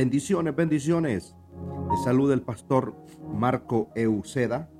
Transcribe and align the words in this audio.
Bendiciones, 0.00 0.56
bendiciones. 0.56 1.36
De 1.90 1.96
salud 2.02 2.32
el 2.32 2.40
pastor 2.40 2.94
Marco 3.34 3.90
Euceda. 3.94 4.70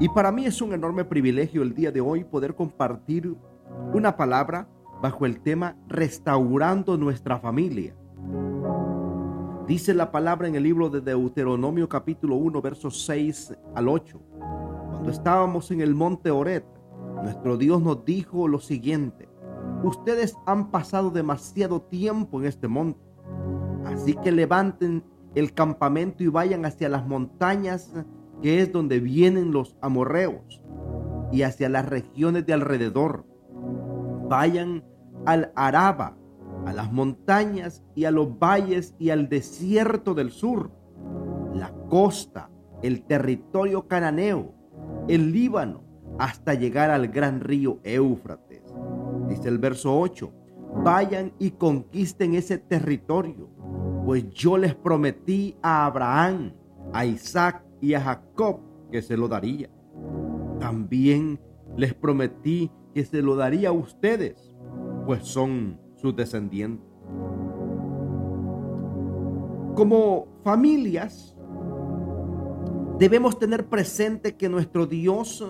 Y 0.00 0.08
para 0.08 0.32
mí 0.32 0.44
es 0.44 0.60
un 0.60 0.72
enorme 0.72 1.04
privilegio 1.04 1.62
el 1.62 1.72
día 1.72 1.92
de 1.92 2.00
hoy 2.00 2.24
poder 2.24 2.56
compartir 2.56 3.36
una 3.94 4.16
palabra 4.16 4.66
bajo 5.00 5.24
el 5.24 5.38
tema 5.40 5.76
restaurando 5.86 6.96
nuestra 6.96 7.38
familia. 7.38 7.94
Dice 9.68 9.94
la 9.94 10.10
palabra 10.10 10.48
en 10.48 10.56
el 10.56 10.64
libro 10.64 10.90
de 10.90 11.00
Deuteronomio 11.00 11.88
capítulo 11.88 12.34
1 12.34 12.60
versos 12.60 13.04
6 13.04 13.54
al 13.76 13.88
8. 13.88 14.20
Cuando 14.90 15.10
estábamos 15.12 15.70
en 15.70 15.80
el 15.80 15.94
monte 15.94 16.32
Oret, 16.32 16.64
nuestro 17.22 17.56
Dios 17.56 17.80
nos 17.80 18.04
dijo 18.04 18.48
lo 18.48 18.58
siguiente. 18.58 19.28
Ustedes 19.84 20.34
han 20.44 20.72
pasado 20.72 21.12
demasiado 21.12 21.82
tiempo 21.82 22.40
en 22.40 22.46
este 22.46 22.66
monte. 22.66 23.07
Así 23.94 24.14
que 24.14 24.32
levanten 24.32 25.02
el 25.34 25.52
campamento 25.52 26.22
y 26.22 26.28
vayan 26.28 26.64
hacia 26.64 26.88
las 26.88 27.06
montañas 27.06 27.92
que 28.42 28.60
es 28.60 28.72
donde 28.72 29.00
vienen 29.00 29.52
los 29.52 29.76
amorreos, 29.80 30.62
y 31.32 31.42
hacia 31.42 31.68
las 31.68 31.86
regiones 31.86 32.46
de 32.46 32.52
alrededor. 32.52 33.26
Vayan 34.28 34.84
al 35.26 35.52
Araba, 35.56 36.16
a 36.66 36.72
las 36.72 36.92
montañas 36.92 37.82
y 37.94 38.04
a 38.04 38.10
los 38.10 38.38
valles 38.38 38.94
y 38.98 39.10
al 39.10 39.28
desierto 39.28 40.14
del 40.14 40.30
sur, 40.30 40.70
la 41.54 41.72
costa, 41.88 42.50
el 42.82 43.02
territorio 43.04 43.88
cananeo, 43.88 44.54
el 45.08 45.32
Líbano, 45.32 45.82
hasta 46.18 46.54
llegar 46.54 46.90
al 46.90 47.08
gran 47.08 47.40
río 47.40 47.78
Éufrates. 47.84 48.62
Dice 49.28 49.48
el 49.48 49.58
verso 49.58 49.98
8, 49.98 50.32
vayan 50.84 51.32
y 51.38 51.52
conquisten 51.52 52.34
ese 52.34 52.58
territorio, 52.58 53.48
pues 54.08 54.30
yo 54.30 54.56
les 54.56 54.74
prometí 54.74 55.54
a 55.60 55.84
Abraham, 55.84 56.54
a 56.94 57.04
Isaac 57.04 57.62
y 57.78 57.92
a 57.92 58.00
Jacob 58.00 58.60
que 58.90 59.02
se 59.02 59.18
lo 59.18 59.28
daría. 59.28 59.68
También 60.58 61.38
les 61.76 61.92
prometí 61.92 62.72
que 62.94 63.04
se 63.04 63.20
lo 63.20 63.36
daría 63.36 63.68
a 63.68 63.72
ustedes, 63.72 64.56
pues 65.04 65.24
son 65.24 65.78
sus 65.96 66.16
descendientes. 66.16 66.88
Como 69.74 70.28
familias, 70.42 71.36
debemos 72.98 73.38
tener 73.38 73.68
presente 73.68 74.38
que 74.38 74.48
nuestro 74.48 74.86
Dios, 74.86 75.46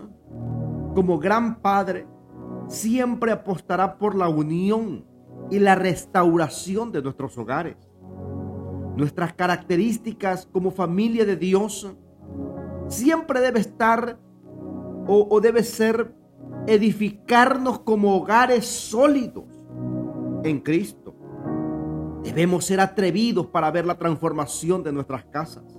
como 0.97 1.21
gran 1.21 1.61
Padre, 1.63 2.09
siempre 2.67 3.31
apostará 3.31 3.99
por 3.99 4.17
la 4.17 4.29
unión 4.29 5.07
y 5.49 5.61
la 5.61 5.77
restauración 5.77 6.91
de 6.91 7.03
nuestros 7.03 7.39
hogares. 7.39 7.77
Nuestras 8.99 9.33
características 9.33 10.49
como 10.51 10.73
familia 10.73 11.25
de 11.25 11.37
Dios 11.37 11.89
siempre 12.89 13.39
debe 13.39 13.61
estar 13.61 14.19
o, 15.07 15.41
debe 15.41 15.63
ser 15.63 16.17
edificarnos 16.67 17.79
como 17.79 18.17
hogares 18.17 18.67
sólidos 18.67 19.45
en 20.43 20.59
Cristo. 20.59 21.15
Debemos 22.25 22.65
ser 22.65 22.81
atrevidos 22.81 23.47
para 23.47 23.71
ver 23.71 23.87
la 23.87 23.97
transformación 23.97 24.83
de 24.83 24.93
nuestras 24.93 25.25
casas. 25.27 25.79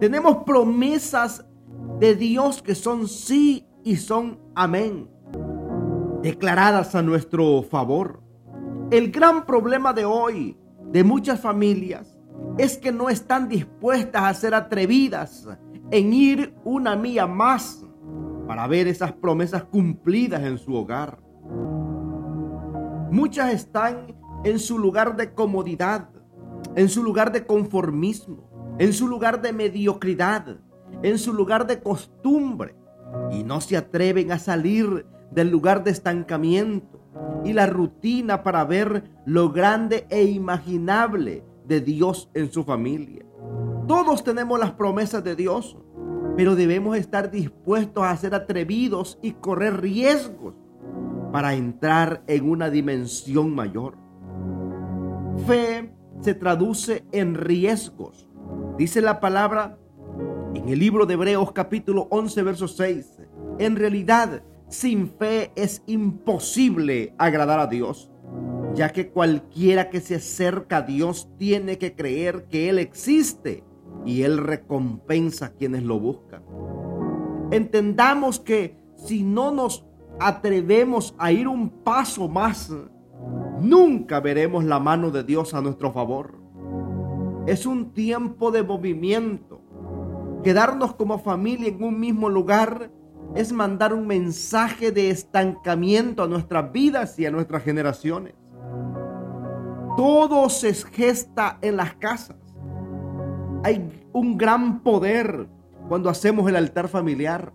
Tenemos 0.00 0.44
promesas 0.46 1.44
de 2.00 2.14
Dios 2.14 2.62
que 2.62 2.74
son 2.74 3.06
sí 3.06 3.68
y 3.84 3.96
son 3.96 4.40
amén, 4.54 5.10
declaradas 6.22 6.94
a 6.94 7.02
nuestro 7.02 7.62
favor. 7.62 8.22
El 8.90 9.10
gran 9.12 9.44
problema 9.44 9.92
de 9.92 10.06
hoy 10.06 10.56
de 10.92 11.04
muchas 11.04 11.40
familias 11.40 12.18
es 12.58 12.76
que 12.76 12.92
no 12.92 13.08
están 13.08 13.48
dispuestas 13.48 14.22
a 14.22 14.34
ser 14.34 14.54
atrevidas 14.54 15.48
en 15.90 16.12
ir 16.12 16.54
una 16.64 16.96
mía 16.96 17.26
más 17.26 17.84
para 18.46 18.66
ver 18.66 18.86
esas 18.86 19.12
promesas 19.12 19.64
cumplidas 19.64 20.42
en 20.42 20.58
su 20.58 20.74
hogar. 20.74 21.18
Muchas 23.10 23.54
están 23.54 24.14
en 24.44 24.58
su 24.58 24.78
lugar 24.78 25.16
de 25.16 25.32
comodidad, 25.32 26.10
en 26.76 26.88
su 26.88 27.02
lugar 27.02 27.32
de 27.32 27.46
conformismo, 27.46 28.76
en 28.78 28.92
su 28.92 29.08
lugar 29.08 29.40
de 29.40 29.52
mediocridad, 29.52 30.58
en 31.02 31.18
su 31.18 31.32
lugar 31.32 31.66
de 31.66 31.80
costumbre 31.80 32.74
y 33.30 33.44
no 33.44 33.60
se 33.60 33.76
atreven 33.76 34.30
a 34.32 34.38
salir 34.38 35.06
del 35.30 35.50
lugar 35.50 35.84
de 35.84 35.90
estancamiento 35.90 37.01
y 37.44 37.52
la 37.52 37.66
rutina 37.66 38.42
para 38.42 38.64
ver 38.64 39.04
lo 39.24 39.50
grande 39.50 40.06
e 40.10 40.24
imaginable 40.24 41.44
de 41.66 41.80
Dios 41.80 42.30
en 42.34 42.52
su 42.52 42.64
familia. 42.64 43.24
Todos 43.86 44.22
tenemos 44.22 44.58
las 44.58 44.72
promesas 44.72 45.24
de 45.24 45.36
Dios, 45.36 45.76
pero 46.36 46.54
debemos 46.54 46.96
estar 46.96 47.30
dispuestos 47.30 48.04
a 48.04 48.16
ser 48.16 48.34
atrevidos 48.34 49.18
y 49.22 49.32
correr 49.32 49.80
riesgos 49.80 50.54
para 51.32 51.54
entrar 51.54 52.22
en 52.26 52.48
una 52.48 52.70
dimensión 52.70 53.54
mayor. 53.54 53.96
Fe 55.46 55.92
se 56.20 56.34
traduce 56.34 57.04
en 57.10 57.34
riesgos. 57.34 58.28
Dice 58.78 59.00
la 59.00 59.18
palabra 59.18 59.78
en 60.54 60.68
el 60.68 60.78
libro 60.78 61.06
de 61.06 61.14
Hebreos 61.14 61.52
capítulo 61.52 62.06
11, 62.10 62.42
verso 62.42 62.68
6. 62.68 63.22
En 63.58 63.76
realidad, 63.76 64.42
sin 64.72 65.08
fe 65.08 65.52
es 65.54 65.82
imposible 65.86 67.14
agradar 67.18 67.60
a 67.60 67.66
Dios 67.66 68.12
ya 68.74 68.90
que 68.90 69.10
cualquiera 69.10 69.90
que 69.90 70.00
se 70.00 70.16
acerca 70.16 70.78
a 70.78 70.82
Dios 70.82 71.28
tiene 71.38 71.78
que 71.78 71.94
creer 71.94 72.46
que 72.48 72.68
Él 72.68 72.78
existe 72.78 73.64
y 74.04 74.22
Él 74.22 74.38
recompensa 74.38 75.46
a 75.46 75.52
quienes 75.52 75.82
lo 75.82 76.00
buscan. 76.00 76.42
Entendamos 77.50 78.40
que 78.40 78.76
si 78.96 79.22
no 79.22 79.50
nos 79.50 79.84
atrevemos 80.18 81.14
a 81.18 81.32
ir 81.32 81.48
un 81.48 81.68
paso 81.68 82.28
más, 82.28 82.72
nunca 83.60 84.20
veremos 84.20 84.64
la 84.64 84.78
mano 84.78 85.10
de 85.10 85.22
Dios 85.22 85.54
a 85.54 85.60
nuestro 85.60 85.92
favor. 85.92 86.38
Es 87.46 87.66
un 87.66 87.92
tiempo 87.92 88.50
de 88.50 88.62
movimiento. 88.62 89.60
Quedarnos 90.42 90.94
como 90.94 91.18
familia 91.18 91.68
en 91.68 91.82
un 91.82 92.00
mismo 92.00 92.28
lugar 92.28 92.90
es 93.34 93.52
mandar 93.52 93.94
un 93.94 94.06
mensaje 94.06 94.92
de 94.92 95.10
estancamiento 95.10 96.22
a 96.22 96.26
nuestras 96.26 96.70
vidas 96.72 97.18
y 97.18 97.26
a 97.26 97.30
nuestras 97.30 97.62
generaciones. 97.62 98.34
Todo 99.96 100.48
se 100.48 100.74
gesta 100.74 101.58
en 101.60 101.76
las 101.76 101.94
casas. 101.94 102.36
Hay 103.64 104.06
un 104.12 104.36
gran 104.36 104.82
poder 104.82 105.48
cuando 105.88 106.10
hacemos 106.10 106.48
el 106.48 106.56
altar 106.56 106.88
familiar. 106.88 107.52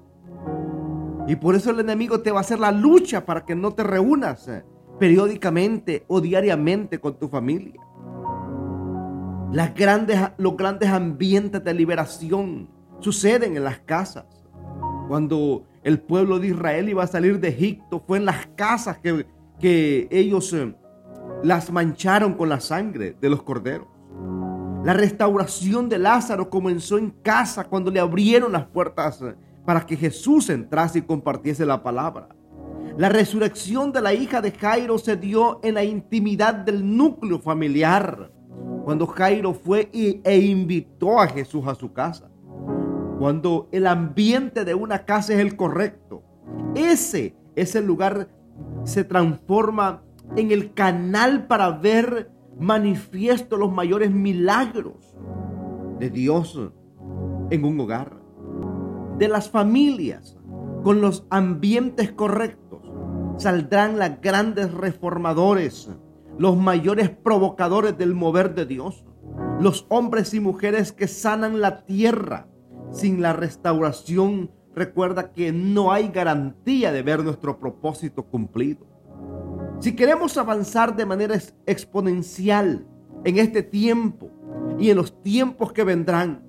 Y 1.27 1.35
por 1.35 1.55
eso 1.55 1.71
el 1.71 1.79
enemigo 1.79 2.21
te 2.21 2.31
va 2.31 2.39
a 2.39 2.41
hacer 2.41 2.59
la 2.59 2.71
lucha 2.71 3.25
para 3.25 3.45
que 3.45 3.55
no 3.55 3.73
te 3.73 3.83
reúnas 3.83 4.47
eh, 4.47 4.63
periódicamente 4.99 6.05
o 6.07 6.21
diariamente 6.21 6.99
con 6.99 7.17
tu 7.19 7.27
familia. 7.27 7.81
Los 9.51 10.57
grandes 10.57 10.89
ambientes 10.89 11.63
de 11.63 11.73
liberación 11.73 12.69
suceden 12.99 13.57
en 13.57 13.63
las 13.63 13.79
casas. 13.79 14.36
Cuando 15.07 15.63
el 15.83 15.99
pueblo 15.99 16.39
de 16.39 16.47
Israel 16.47 16.89
iba 16.89 17.03
a 17.03 17.07
salir 17.07 17.39
de 17.39 17.49
Egipto, 17.49 18.03
fue 18.05 18.17
en 18.17 18.25
las 18.25 18.47
casas 18.55 18.99
que, 18.99 20.07
ellos 20.11 20.53
eh, 20.53 20.75
las 21.43 21.71
mancharon 21.71 22.33
con 22.33 22.49
la 22.49 22.59
sangre 22.59 23.15
de 23.19 23.29
los 23.29 23.41
corderos. 23.41 23.87
La 24.83 24.93
restauración 24.93 25.89
de 25.89 25.97
Lázaro 25.97 26.49
comenzó 26.49 26.97
en 26.97 27.09
casa 27.09 27.63
cuando 27.65 27.89
le 27.89 27.99
abrieron 27.99 28.51
las 28.51 28.65
puertas 28.67 29.23
para 29.65 29.85
que 29.85 29.97
Jesús 29.97 30.49
entrase 30.49 30.99
y 30.99 31.01
compartiese 31.01 31.65
la 31.65 31.81
palabra. 31.81 32.29
La 32.97 33.09
resurrección 33.09 33.91
de 33.91 34.01
la 34.01 34.13
hija 34.13 34.41
de 34.41 34.51
Jairo 34.51 34.97
se 34.97 35.17
dio 35.17 35.59
en 35.63 35.75
la 35.75 35.83
intimidad 35.83 36.53
del 36.53 36.95
núcleo 36.95 37.39
familiar, 37.39 38.31
cuando 38.85 39.05
Jairo 39.07 39.53
fue 39.53 39.89
e 39.93 40.37
invitó 40.37 41.19
a 41.19 41.27
Jesús 41.27 41.67
a 41.67 41.75
su 41.75 41.91
casa. 41.91 42.29
Cuando 43.19 43.67
el 43.71 43.87
ambiente 43.87 44.65
de 44.65 44.75
una 44.75 45.05
casa 45.05 45.33
es 45.33 45.39
el 45.39 45.55
correcto, 45.55 46.23
ese 46.75 47.35
es 47.55 47.75
el 47.75 47.85
lugar 47.85 48.29
se 48.83 49.03
transforma 49.03 50.03
en 50.35 50.51
el 50.51 50.73
canal 50.73 51.47
para 51.47 51.71
ver 51.71 52.31
manifiesto 52.59 53.57
los 53.57 53.71
mayores 53.71 54.11
milagros 54.11 55.15
de 55.99 56.09
Dios 56.09 56.59
en 57.49 57.65
un 57.65 57.79
hogar. 57.79 58.17
De 59.17 59.27
las 59.27 59.49
familias 59.49 60.37
con 60.83 61.01
los 61.01 61.25
ambientes 61.29 62.11
correctos 62.11 62.91
saldrán 63.37 63.97
las 63.97 64.21
grandes 64.21 64.71
reformadores, 64.73 65.89
los 66.37 66.57
mayores 66.57 67.09
provocadores 67.09 67.97
del 67.97 68.13
mover 68.13 68.53
de 68.55 68.65
Dios, 68.65 69.05
los 69.59 69.85
hombres 69.89 70.33
y 70.33 70.39
mujeres 70.39 70.91
que 70.91 71.07
sanan 71.07 71.61
la 71.61 71.85
tierra. 71.85 72.47
Sin 72.97 73.21
la 73.21 73.31
restauración, 73.31 74.49
recuerda 74.73 75.31
que 75.31 75.51
no 75.51 75.91
hay 75.91 76.07
garantía 76.07 76.91
de 76.91 77.03
ver 77.03 77.23
nuestro 77.23 77.59
propósito 77.59 78.23
cumplido. 78.23 78.87
Si 79.79 79.95
queremos 79.95 80.35
avanzar 80.35 80.95
de 80.95 81.05
manera 81.05 81.37
exponencial 81.67 82.87
en 83.23 83.37
este 83.37 83.61
tiempo 83.61 84.31
y 84.79 84.89
en 84.89 84.97
los 84.97 85.21
tiempos 85.21 85.71
que 85.73 85.83
vendrán. 85.83 86.41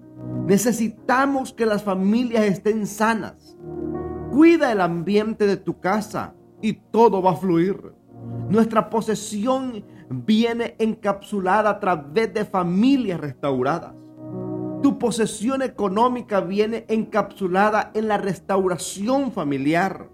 Necesitamos 0.47 1.53
que 1.53 1.67
las 1.67 1.83
familias 1.83 2.45
estén 2.45 2.87
sanas. 2.87 3.59
Cuida 4.31 4.73
el 4.73 4.81
ambiente 4.81 5.47
de 5.47 5.59
tu 5.59 5.81
casa 5.81 6.35
y 6.63 6.73
todo 6.73 7.21
va 7.21 7.33
a 7.33 7.37
fluir. 7.37 7.93
Nuestra 8.49 8.89
posesión 8.89 9.85
viene 10.09 10.77
encapsulada 10.79 11.69
a 11.69 11.79
través 11.79 12.33
de 12.33 12.47
familias 12.47 13.21
restauradas. 13.21 13.93
Tu 14.89 14.99
posesión 14.99 15.61
económica 15.61 16.41
viene 16.41 16.87
encapsulada 16.89 17.91
en 17.93 18.09
la 18.09 18.17
restauración 18.17 19.33
familiar. 19.33 20.09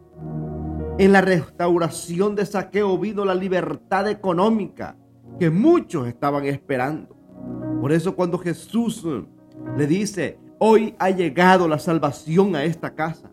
En 0.99 1.13
la 1.13 1.21
restauración 1.21 2.35
de 2.35 2.45
saqueo 2.45 2.99
vino 2.99 3.25
la 3.25 3.37
libertad 3.37 4.09
económica 4.09 4.97
que 5.39 5.49
muchos 5.49 6.09
estaban 6.09 6.47
esperando. 6.47 7.17
Por 7.81 7.93
eso 7.93 8.17
cuando 8.17 8.37
Jesús 8.37 9.07
le 9.77 9.87
dice, 9.87 10.41
hoy 10.59 10.97
ha 10.99 11.11
llegado 11.11 11.69
la 11.69 11.79
salvación 11.79 12.57
a 12.57 12.65
esta 12.65 12.97
casa, 12.97 13.31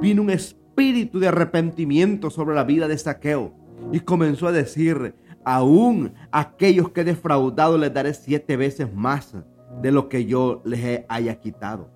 vino 0.00 0.22
un 0.22 0.30
espíritu 0.30 1.18
de 1.18 1.26
arrepentimiento 1.26 2.30
sobre 2.30 2.54
la 2.54 2.62
vida 2.62 2.86
de 2.86 2.98
saqueo 2.98 3.52
y 3.90 3.98
comenzó 3.98 4.46
a 4.46 4.52
decir, 4.52 5.16
aún 5.44 6.12
aquellos 6.30 6.90
que 6.90 7.00
he 7.00 7.04
defraudado 7.04 7.76
les 7.78 7.92
daré 7.92 8.14
siete 8.14 8.56
veces 8.56 8.94
más 8.94 9.34
de 9.82 9.92
lo 9.92 10.08
que 10.08 10.24
yo 10.24 10.62
les 10.64 11.04
haya 11.08 11.38
quitado. 11.40 11.88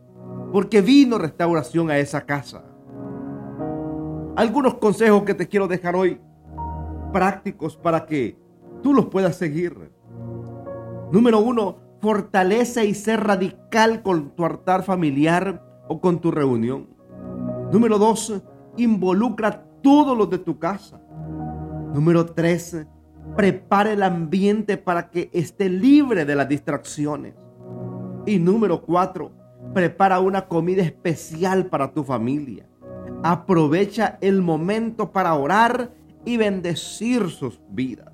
Porque 0.52 0.81
vino 0.81 1.19
restauración 1.19 1.90
a 1.90 1.99
esa 1.99 2.25
casa. 2.25 2.64
Algunos 4.37 4.75
consejos 4.75 5.25
que 5.25 5.34
te 5.34 5.49
quiero 5.49 5.69
dejar 5.69 5.94
hoy, 5.94 6.20
prácticos 7.12 7.76
para 7.76 8.06
que 8.06 8.38
tú 8.82 8.94
los 8.94 9.06
puedas 9.06 9.37
seguir. 9.37 9.90
Número 11.11 11.40
uno, 11.40 11.76
fortalece 12.00 12.84
y 12.87 12.94
sé 12.94 13.17
radical 13.17 14.02
con 14.02 14.31
tu 14.31 14.44
altar 14.44 14.82
familiar 14.82 15.62
o 15.88 16.00
con 16.00 16.20
tu 16.20 16.31
reunión. 16.31 16.88
Número 17.70 17.99
dos, 17.99 18.43
involucra 18.76 19.64
todos 19.82 20.17
los 20.17 20.31
de 20.31 20.38
tu 20.38 20.58
casa. 20.58 21.00
Número 21.94 22.26
tres, 22.26 22.87
prepara 23.37 23.93
el 23.93 24.02
ambiente 24.02 24.76
para 24.76 25.11
que 25.11 25.31
esté 25.32 25.69
libre 25.69 26.25
de 26.25 26.35
las 26.35 26.49
distracciones. 26.49 27.35
Y 28.26 28.38
número 28.38 28.82
cuatro, 28.82 29.32
prepara 29.74 30.20
una 30.20 30.46
comida 30.46 30.82
especial 30.82 31.66
para 31.66 31.92
tu 31.92 32.04
familia. 32.04 32.66
Aprovecha 33.22 34.19
el 34.20 34.42
momento 34.42 35.12
para 35.12 35.34
orar 35.34 35.92
y 36.24 36.36
bendecir 36.36 37.30
sus 37.30 37.60
vidas. 37.70 38.12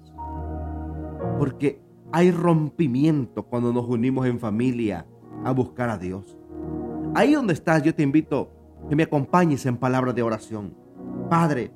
Porque 1.39 1.81
hay 2.13 2.31
rompimiento 2.31 3.43
cuando 3.45 3.73
nos 3.73 3.87
unimos 3.87 4.27
en 4.27 4.39
familia 4.39 5.07
a 5.45 5.53
buscar 5.53 5.91
a 5.91 5.99
Dios. 5.99 6.37
Ahí 7.15 7.35
donde 7.35 7.55
estás, 7.55 7.83
yo 7.83 7.95
te 7.95 8.03
invito 8.03 8.51
que 8.89 8.97
me 8.97 9.03
acompañes 9.05 9.67
en 9.67 9.77
palabras 9.77 10.15
de 10.15 10.23
oración. 10.23 10.75
Padre, 11.29 11.71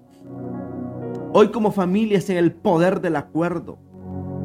hoy 1.32 1.50
como 1.50 1.72
familias 1.72 2.30
en 2.30 2.38
el 2.38 2.52
poder 2.52 3.00
del 3.00 3.16
acuerdo, 3.16 3.78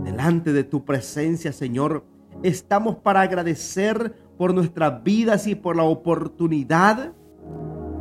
delante 0.03 0.53
de 0.53 0.63
tu 0.63 0.83
presencia, 0.85 1.51
Señor, 1.53 2.05
estamos 2.43 2.97
para 2.97 3.21
agradecer 3.21 4.15
por 4.37 4.53
nuestras 4.53 5.03
vidas 5.03 5.47
y 5.47 5.55
por 5.55 5.75
la 5.75 5.83
oportunidad 5.83 7.13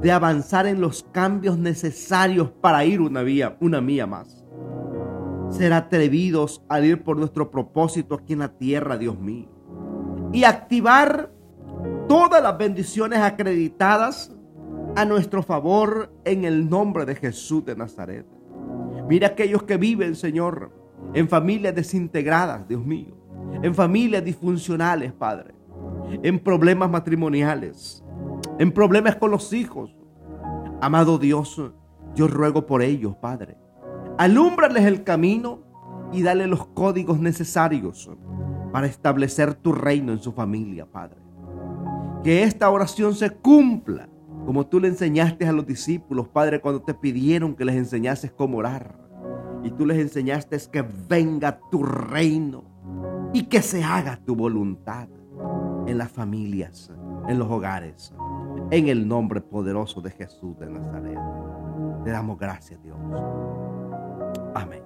de 0.01 0.13
avanzar 0.13 0.67
en 0.67 0.81
los 0.81 1.03
cambios 1.13 1.59
necesarios 1.59 2.51
para 2.61 2.85
ir 2.85 3.01
una 3.01 3.23
vía, 3.23 3.57
una 3.61 3.81
mía 3.81 4.07
más. 4.07 4.45
Ser 5.51 5.73
atrevidos 5.73 6.63
a 6.69 6.81
ir 6.81 7.03
por 7.03 7.17
nuestro 7.17 7.51
propósito 7.51 8.15
aquí 8.15 8.35
en 8.35 8.41
la 8.41 8.49
tierra, 8.57 8.99
Dios 8.99 9.19
mío. 9.19 9.49
Y 10.33 10.45
activar 10.45 11.31
todas 12.09 12.43
las 12.43 12.59
bendiciones 12.59 13.21
acreditadas 13.21 14.35
a 14.97 15.05
nuestro 15.05 15.43
favor 15.43 16.13
en 16.25 16.45
el 16.45 16.69
nombre 16.69 17.07
de 17.07 17.15
Jesús 17.15 17.65
de 17.65 17.77
Nazaret. 17.77 18.27
Mira 19.09 19.29
aquellos 19.29 19.63
que 19.63 19.77
viven, 19.77 20.15
Señor, 20.15 20.73
en 21.15 21.29
familias 21.29 21.75
desintegradas, 21.75 22.67
Dios 22.69 22.85
mío 22.85 23.26
en 23.67 23.75
familias 23.75 24.25
disfuncionales, 24.25 25.13
Padre, 25.13 25.53
en 26.23 26.39
problemas 26.39 26.89
matrimoniales, 26.89 28.05
en 28.61 28.71
problemas 28.71 29.17
con 29.17 29.33
los 29.33 29.53
hijos. 29.53 29.91
Amado 30.81 31.19
Dios, 31.19 31.61
yo 32.15 32.29
ruego 32.29 32.65
por 32.65 32.81
ellos, 32.81 33.17
Padre. 33.17 33.57
Alúmbrales 34.19 34.85
el 34.85 35.03
camino 35.03 35.65
y 36.13 36.23
dale 36.23 36.47
los 36.47 36.65
códigos 36.65 37.19
necesarios 37.19 38.09
para 38.71 38.87
establecer 38.87 39.55
tu 39.55 39.73
reino 39.73 40.13
en 40.13 40.21
su 40.21 40.31
familia, 40.31 40.87
Padre. 40.87 41.21
Que 42.23 42.45
esta 42.45 42.71
oración 42.71 43.17
se 43.17 43.31
cumpla 43.31 44.09
como 44.45 44.69
tú 44.69 44.79
le 44.79 44.87
enseñaste 44.87 45.45
a 45.45 45.51
los 45.51 45.67
discípulos, 45.67 46.29
Padre, 46.29 46.61
cuando 46.61 46.83
te 46.83 46.95
pidieron 46.95 47.57
que 47.57 47.65
les 47.65 47.75
enseñases 47.75 48.31
cómo 48.31 48.59
orar. 48.59 48.97
Y 49.65 49.73
tú 49.73 49.85
les 49.85 49.99
enseñaste 49.99 50.57
que 50.71 50.85
venga 51.09 51.59
tu 51.69 51.83
reino 51.83 52.76
y 53.33 53.45
que 53.45 53.63
se 53.63 53.85
haga 53.85 54.19
tu 54.25 54.35
voluntad 54.35 55.09
en 55.87 55.99
las 55.99 56.11
familias, 56.11 56.93
en 57.29 57.39
los 57.39 57.51
hogares, 57.51 58.15
en 58.71 58.89
el 58.89 59.07
nombre 59.07 59.41
poderoso 59.41 60.01
de 60.01 60.11
Jesús 60.11 60.59
de 60.59 60.71
Nazaret. 60.71 61.19
Te 62.05 62.11
damos 62.11 62.39
gracias, 62.39 62.83
Dios. 62.83 62.97
Amén. 64.55 64.83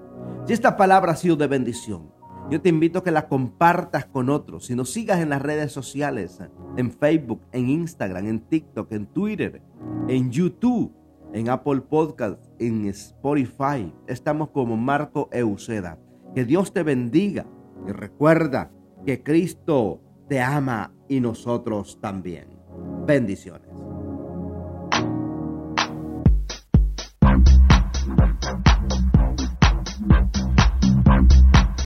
Si 0.46 0.52
esta 0.52 0.76
palabra 0.76 1.12
ha 1.12 1.16
sido 1.16 1.36
de 1.36 1.46
bendición, 1.46 2.10
yo 2.50 2.60
te 2.60 2.68
invito 2.68 2.98
a 2.98 3.04
que 3.04 3.12
la 3.12 3.28
compartas 3.28 4.06
con 4.06 4.28
otros. 4.28 4.66
Si 4.66 4.74
nos 4.74 4.90
sigas 4.90 5.20
en 5.20 5.28
las 5.28 5.40
redes 5.40 5.70
sociales, 5.70 6.40
en 6.76 6.90
Facebook, 6.90 7.42
en 7.52 7.68
Instagram, 7.68 8.26
en 8.26 8.40
TikTok, 8.40 8.90
en 8.90 9.06
Twitter, 9.06 9.62
en 10.08 10.30
YouTube, 10.30 10.92
en 11.32 11.48
Apple 11.48 11.82
Podcast, 11.82 12.44
en 12.58 12.86
Spotify. 12.86 13.94
Estamos 14.08 14.50
como 14.50 14.76
Marco 14.76 15.28
Euseda. 15.30 15.98
Que 16.34 16.44
Dios 16.44 16.72
te 16.72 16.82
bendiga 16.82 17.46
y 17.86 17.92
recuerda 17.92 18.70
que 19.04 19.22
Cristo 19.22 20.00
te 20.28 20.40
ama 20.40 20.92
y 21.08 21.20
nosotros 21.20 21.98
también. 22.00 22.48
Bendiciones. 23.06 23.69